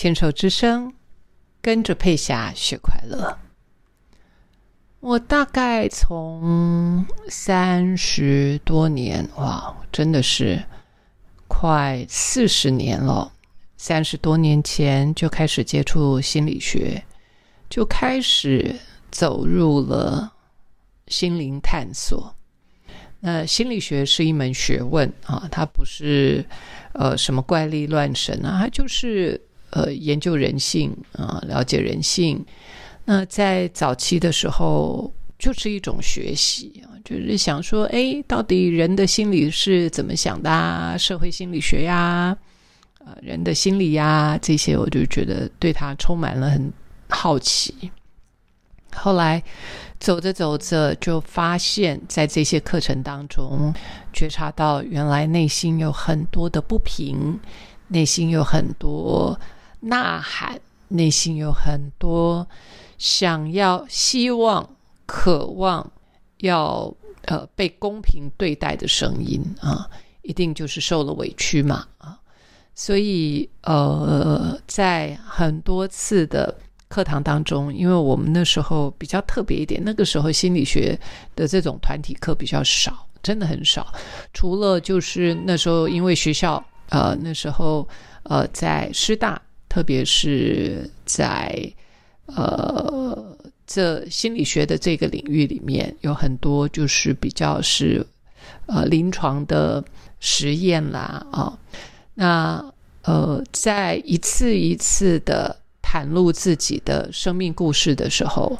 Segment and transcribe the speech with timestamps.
[0.00, 0.94] 牵手之声，
[1.60, 3.38] 跟着佩霞学快乐。
[5.00, 10.64] 我大概从三十多年，哇，真的是
[11.46, 13.30] 快四十年了。
[13.76, 17.04] 三十多年前就开始接触心理学，
[17.68, 18.74] 就开始
[19.10, 20.32] 走入了
[21.08, 22.34] 心灵探索。
[23.18, 26.42] 那心理学是一门学问啊，它不是
[26.94, 29.38] 呃什么怪力乱神啊，它就是
[29.70, 32.44] 呃研究人性啊，了解人性。
[33.04, 40.50] 那在早期的时候，就是一种学习啊，就是想说，哎，到底人的心理是怎么想的？
[40.50, 40.96] 啊？
[40.96, 42.36] 社会心理学呀。
[43.02, 46.70] 呃，人的心理呀，这些我就觉得对他充满了很
[47.08, 47.90] 好奇。
[48.92, 49.42] 后来
[49.98, 53.72] 走着走着，就发现，在这些课程当中，
[54.12, 57.40] 觉察到原来内心有很多的不平，
[57.88, 59.38] 内心有很多
[59.80, 62.46] 呐喊，内心有很多
[62.98, 64.68] 想要、希望、
[65.06, 65.90] 渴望
[66.38, 66.94] 要
[67.26, 69.88] 呃被公平对待的声音啊，
[70.22, 72.18] 一定就是受了委屈嘛啊。
[72.74, 76.56] 所以，呃，在很多次的
[76.88, 80.98] 课堂当中，因为我们那时候比较特别一点，那个时候心理学
[81.36, 83.92] 的这种团体课比较少，真的很少。
[84.32, 87.86] 除了就是那时候，因为学校，呃，那时候，
[88.22, 89.40] 呃，在师大，
[89.70, 91.72] 特别是在
[92.26, 98.04] 呃这心理学的这个领域里面，有很多就是比较是
[98.66, 99.82] 呃临床的
[100.18, 101.58] 实验啦，啊。
[102.14, 102.62] 那
[103.02, 108.58] 呃，在一次一次的袒露自己的生命故事的时候，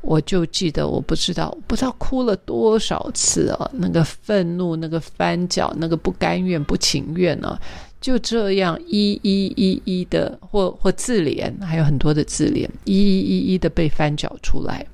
[0.00, 7.60] 我就记得，我不知道不知道哭了多少次啊，那个愤怒，那个翻脚，那个不甘愿、不情愿呢，
[8.04, 14.86] 就这样一一一一的，或或自怜，还有很多的自怜，一一一一的被翻搅出来。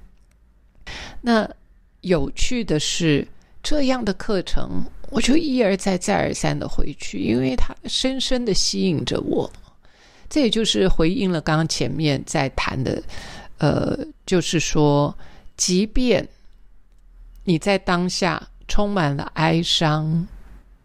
[1.21, 1.51] 那
[2.03, 3.27] 有趣的是，
[3.65, 4.85] 这样的课程。
[5.11, 9.51] 我就一而再、再而三的回去，因为它深深的吸引着我。
[10.29, 13.03] 这也就是回应了刚刚前面在谈的，
[13.59, 15.13] 呃，就是说，
[15.57, 16.29] 即便
[17.43, 20.29] 你在当下充满了哀伤、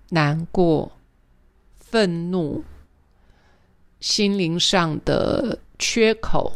[0.09, 0.91] 难过、
[1.95, 2.61] 愤怒、
[4.01, 6.53] 心灵上的缺口、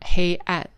[0.00, 0.70] 黑暗，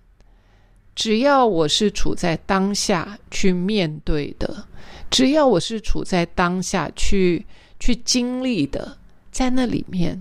[0.96, 4.66] 只要我是处在当下去面对的。
[5.08, 7.46] 只要我是处在当下去
[7.78, 8.98] 去经历的，
[9.30, 10.20] 在那里面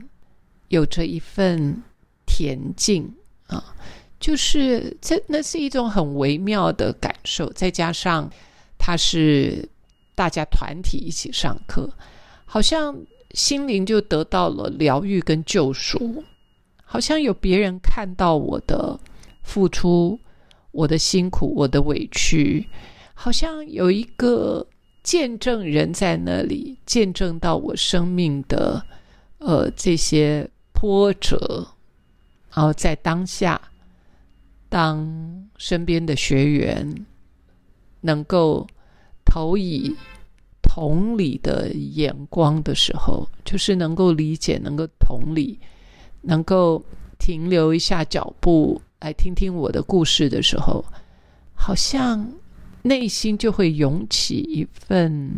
[0.68, 1.81] 有着一份
[2.28, 3.12] 恬静
[3.47, 3.75] 啊，
[4.19, 7.51] 就是这那是一种很微妙的感受。
[7.53, 8.31] 再加上
[8.78, 9.68] 它是
[10.13, 11.91] 大家团体一起上课，
[12.46, 12.96] 好像
[13.34, 16.24] 心灵就得到了疗愈跟救赎，
[16.84, 19.00] 好像有别人看到我的
[19.42, 20.19] 付出、
[20.72, 22.68] 我的辛苦、我的委屈，
[23.14, 24.68] 好像有一个。
[25.03, 28.86] 见证人在那里见证到我生命的
[29.40, 31.69] 呃这些波折，
[32.53, 33.59] 然后在当下，
[34.69, 37.03] 当身边的学员
[38.02, 38.68] 能够
[39.25, 39.96] 投以
[40.73, 45.59] 同理的眼光的时候，就是能够理解、能够同理、
[46.21, 46.81] 能够
[47.19, 50.85] 停留一下脚步来听听我的故事的时候，
[51.53, 52.25] 好像。
[52.83, 55.35] 内心就会涌起一份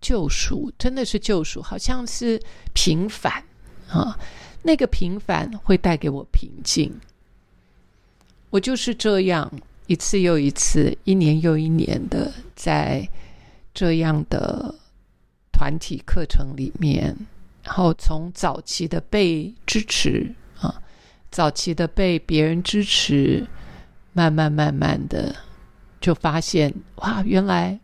[0.00, 2.40] 救赎，真的是救赎，好像是
[2.72, 3.42] 平凡
[3.88, 4.16] 啊。
[4.62, 6.94] 那个平凡会带给我平静。
[8.50, 9.50] 我就是这样
[9.88, 13.08] 一次又一次，一年又一年的在
[13.72, 14.74] 这样的
[15.52, 17.16] 团体课程里面，
[17.62, 20.82] 然后从早期的被支持啊，
[21.30, 23.46] 早期的被别人支持，
[24.12, 25.34] 慢慢慢慢的。
[26.00, 27.78] 就发现哇，原来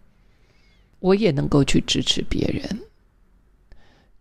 [1.01, 2.81] 我也能够去支持别人。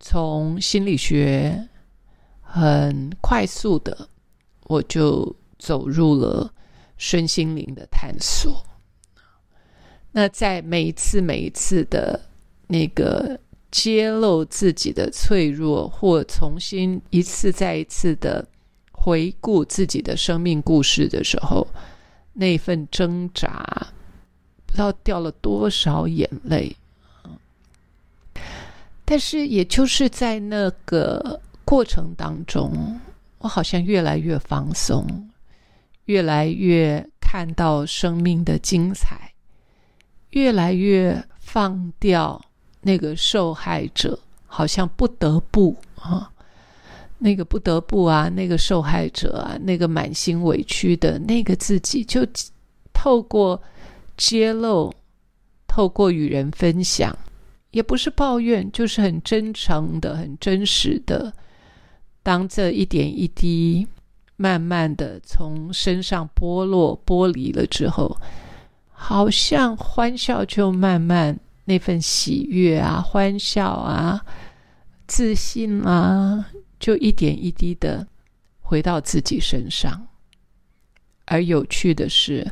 [0.01, 1.69] 从心理学
[2.41, 4.09] 很快速的，
[4.63, 6.53] 我就走入了
[6.97, 8.61] 身心灵的探索。
[10.17, 12.17] 那在每一次、每一次的
[12.67, 13.37] 那个
[13.69, 18.47] 揭露自己的脆弱，或重新一次再一次的
[18.93, 21.67] 回顾自己的生命故事的时候。
[22.31, 23.87] 那份挣扎，
[24.65, 26.73] 不知道掉了多少眼泪，
[29.03, 33.01] 但是也就是在那个过程当中，
[33.39, 35.29] 我好像越来越放松，
[36.05, 39.31] 越来越看到生命的精彩，
[40.35, 42.39] 越来越放掉
[42.81, 46.29] 那个受害者，好像不得不啊
[47.17, 52.27] 那个不得不啊，那个受害者啊，那个满心委屈的那个自己，就
[52.93, 53.59] 透过
[54.17, 54.93] 揭露，
[55.67, 57.17] 透过与人分享，
[57.71, 61.31] 也不是抱怨，就是很真诚的、很真实的。
[62.21, 63.87] 当这一点一滴
[64.35, 68.15] 慢慢的从身上剥落、剥离了之后，
[68.95, 74.25] 好像欢笑就慢慢那份喜悦啊、欢笑啊、
[75.05, 76.47] 自信啊。
[76.77, 78.05] 就一点一滴的
[78.59, 80.07] 回到自己身上，
[81.23, 82.45] 而有趣的是，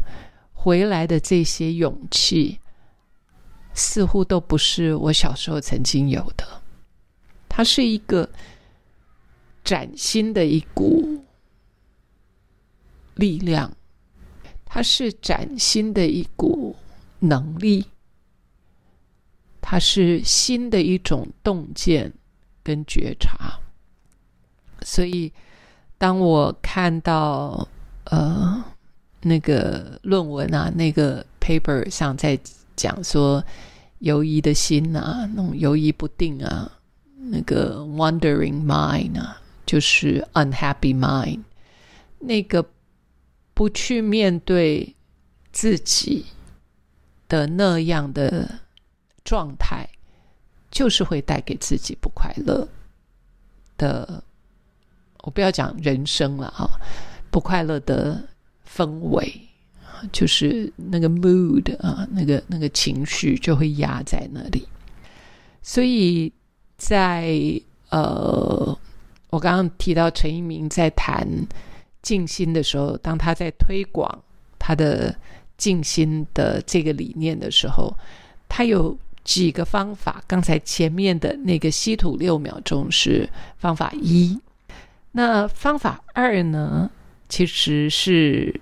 [0.53, 2.59] 回来的这些勇气，
[3.73, 6.47] 似乎都不是我小时候曾经有的。
[7.49, 8.27] 它是一个
[9.63, 11.23] 崭新的一股
[13.15, 13.71] 力量，
[14.73, 16.75] 它是崭新的一股
[17.19, 17.85] 能力，
[19.61, 22.11] 它是新的一种洞见
[22.63, 23.59] 跟觉察。
[24.81, 25.31] 所以，
[25.99, 27.67] 当我看到
[28.05, 28.65] 呃
[29.21, 32.39] 那个论文啊，那个 paper 上在
[32.75, 33.45] 讲说
[33.99, 36.71] 犹疑的心啊，那种犹疑不定啊，
[37.15, 41.41] 那个 wandering mind 啊，就是 unhappy mind，
[42.17, 42.65] 那个
[43.53, 44.95] 不去面对
[45.51, 46.25] 自己
[47.27, 48.59] 的那样的
[49.23, 49.87] 状态，
[50.71, 52.67] 就是会带给自己不快乐
[53.77, 54.23] 的。
[55.23, 56.69] 我不要讲人生了哈，
[57.31, 58.27] 不快乐的
[58.67, 59.33] 氛围，
[60.11, 64.67] 就是那个 mood 啊，那个那个情绪就会压在那里。
[65.61, 66.29] 所以
[66.75, 67.39] 在
[67.89, 68.77] 呃，
[69.29, 71.25] 我刚刚提到陈一鸣在谈
[72.03, 74.23] 静心的时候，当他在推广
[74.59, 75.15] 他的
[75.57, 77.91] 静心的这个理念的时候，
[78.47, 80.23] 他有几个方法。
[80.27, 83.27] 刚才前面的那个稀土六秒钟是
[83.57, 84.39] 方法一。
[85.13, 86.91] 那方法二呢？
[87.29, 88.59] 其实是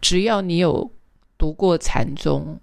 [0.00, 0.90] 只要你有
[1.38, 2.58] 读过禅宗，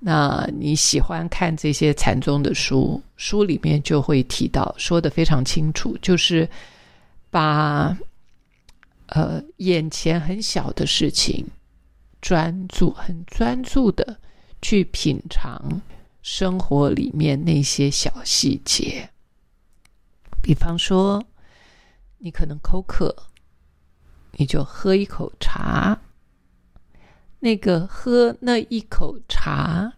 [0.00, 6.48] 那你喜欢看这些禅宗的书，书里面就会提到，说的非常清楚，就是
[7.30, 7.96] 把
[9.10, 11.46] 呃眼前很小的事情，
[12.20, 14.18] 专注很专注的
[14.60, 15.80] 去品尝
[16.22, 19.10] 生活里面那些小细节，
[20.42, 21.24] 比方说。
[22.22, 23.16] 你可能口渴，
[24.32, 25.98] 你就喝一口茶。
[27.38, 29.94] 那个喝那一口茶，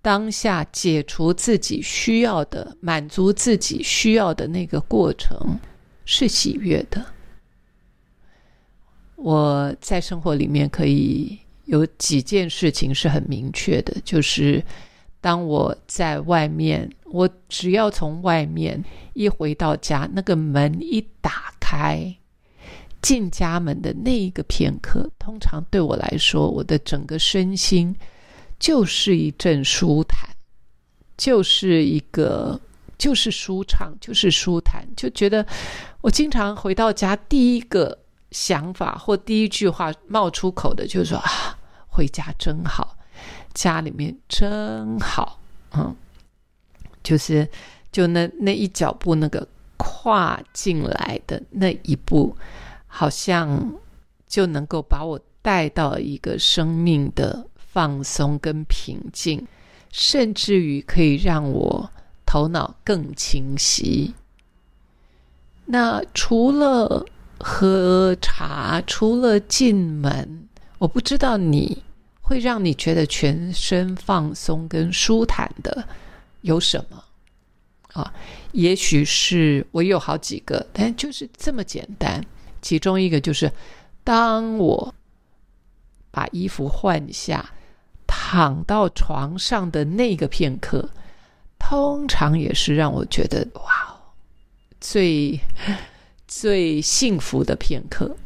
[0.00, 5.58] 当下解除自己需要的、满足自己需要的那个过程，
[6.06, 7.04] 是喜悦的。
[9.22, 14.64] 我在生活里面可以有几件事情是很明确的，就是
[15.20, 16.90] 当我在外面。
[17.12, 18.80] 我只要从外面
[19.14, 22.14] 一回到家，那个门一打开，
[23.02, 27.92] 进家门的那一个片刻，通常对我来说，我的整个身心
[28.60, 30.30] 就是一阵舒坦，
[31.16, 32.60] 就是一个
[32.96, 35.44] 就是舒畅，就是舒坦，就觉得
[36.00, 37.98] 我经常回到家，第一个
[38.30, 41.58] 想法或第一句话冒出口的就是说啊，
[41.88, 42.96] 回家真好，
[43.54, 45.38] 家里面真好，
[45.72, 45.94] 嗯。
[47.02, 47.48] 就是，
[47.90, 52.36] 就那那一脚步，那个跨进来的那一步，
[52.86, 53.72] 好像
[54.28, 59.48] 就能够把我带到一个生命的放松跟平静，
[59.90, 61.90] 甚至于可以让我
[62.26, 64.14] 头脑更清晰。
[65.64, 67.06] 那除了
[67.40, 71.82] 喝茶，除了进门，我不知道你
[72.20, 75.84] 会让你觉得全身放松跟舒坦的。
[76.42, 77.04] 有什么
[77.92, 78.12] 啊？
[78.52, 82.24] 也许是我有好几个，但就是这么简单。
[82.62, 83.50] 其中一个就是，
[84.04, 84.94] 当我
[86.10, 87.50] 把衣服换下，
[88.06, 90.88] 躺到床上的那个片刻，
[91.58, 93.96] 通常也是让我觉得哇，
[94.80, 95.38] 最
[96.30, 98.16] 最幸福的片刻。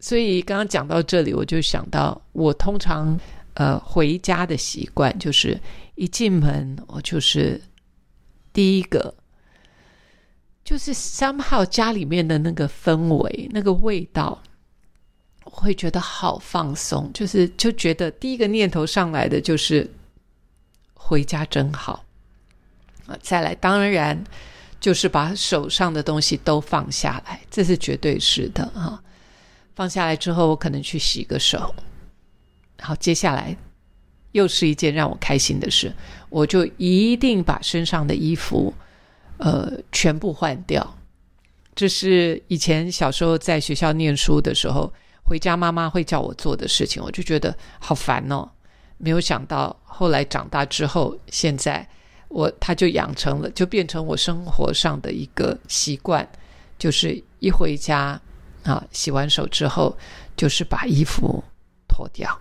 [0.00, 3.20] 所以刚刚讲到这里，我就想到，我通常
[3.54, 5.60] 呃回家的习惯就是。
[5.94, 7.60] 一进门，我就是
[8.50, 9.14] 第一个，
[10.64, 14.42] 就是三号家里面的那个氛围、那个味道，
[15.44, 17.08] 会觉得好放松。
[17.12, 19.88] 就是就觉得第一个念头上来的就是
[20.94, 22.02] 回家真好
[23.06, 23.16] 啊！
[23.20, 24.24] 再来，当然
[24.82, 29.02] 就是把手上的东西都放下来，这是绝对是的啊！
[29.74, 31.74] 放下来之后，我可能去洗个手，
[32.80, 33.56] 好，接下来。
[34.32, 35.94] 又是一件让我开心的事，
[36.30, 38.72] 我就一定把身上的衣服，
[39.36, 40.96] 呃，全部换掉。
[41.74, 44.90] 这是以前小时候在学校念书的时候，
[45.22, 48.48] 回家妈妈会叫我做的事情，我就觉得好烦哦。
[48.96, 51.86] 没有想到后来长大之后，现在
[52.32, 56.26] 我他就养成了，就变成我生活上的一个习惯，
[56.78, 58.18] 就是一回家
[58.64, 59.96] 啊，洗完手之后，
[60.36, 61.44] 就是把衣服
[61.86, 62.40] 脱掉，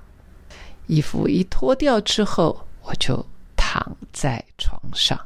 [0.88, 3.25] 衣服一脱掉之后，我就
[3.57, 5.19] 躺在床上。